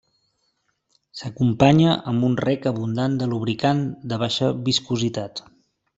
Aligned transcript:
S'acompanya 1.19 1.93
amb 2.13 2.27
un 2.29 2.39
reg 2.47 2.65
abundant 2.71 3.19
de 3.21 3.27
lubricant 3.35 3.85
de 4.15 4.23
baixa 4.25 4.51
viscositat. 4.71 5.45